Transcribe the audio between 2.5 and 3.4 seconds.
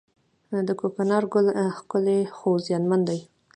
زیانمن دی